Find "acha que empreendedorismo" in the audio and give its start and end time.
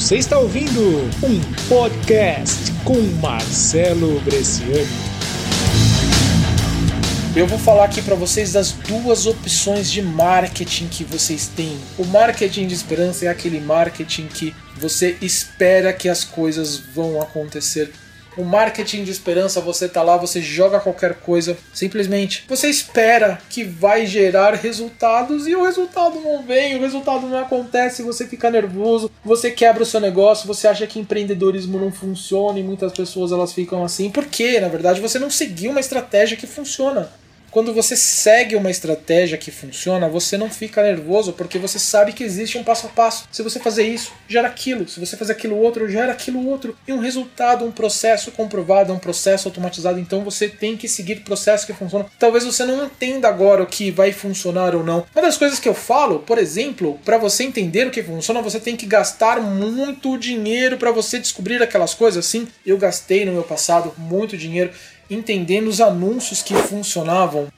30.68-31.78